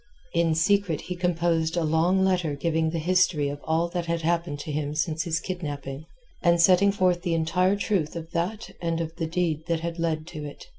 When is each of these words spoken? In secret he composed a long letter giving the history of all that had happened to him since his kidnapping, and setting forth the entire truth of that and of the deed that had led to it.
In 0.33 0.55
secret 0.55 1.01
he 1.01 1.15
composed 1.15 1.77
a 1.77 1.83
long 1.83 2.25
letter 2.25 2.55
giving 2.55 2.89
the 2.89 2.97
history 2.97 3.49
of 3.49 3.59
all 3.65 3.87
that 3.89 4.07
had 4.07 4.23
happened 4.23 4.57
to 4.61 4.71
him 4.71 4.95
since 4.95 5.25
his 5.25 5.39
kidnapping, 5.39 6.05
and 6.41 6.59
setting 6.59 6.91
forth 6.91 7.21
the 7.21 7.35
entire 7.35 7.75
truth 7.75 8.15
of 8.15 8.31
that 8.31 8.71
and 8.81 8.99
of 8.99 9.15
the 9.17 9.27
deed 9.27 9.67
that 9.67 9.81
had 9.81 9.99
led 9.99 10.25
to 10.29 10.43
it. 10.43 10.65